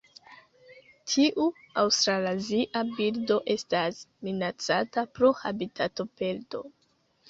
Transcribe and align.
Tiu 1.11 1.45
aŭstralazia 1.83 2.85
birdo 2.97 3.39
estas 3.59 4.03
minacata 4.27 5.09
pro 5.17 5.35
habitatoperdo. 5.47 6.69